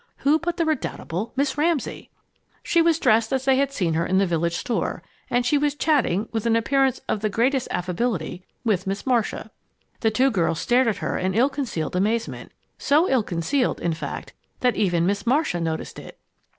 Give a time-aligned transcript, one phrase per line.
[0.17, 2.09] who but the redoubtable Miss Ramsay!
[2.63, 5.75] She was dressed as they had seen her in the village store, and she was
[5.75, 9.51] chatting, with an appearance of the greatest affability, with Miss Marcia.
[9.99, 14.33] The two girls stared at her in ill concealed amazement so ill concealed, in fact,
[14.61, 16.17] that even Miss Marcia noticed it.